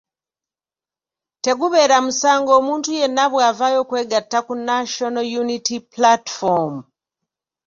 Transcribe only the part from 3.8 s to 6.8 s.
okwegatta ku National Unity Platform.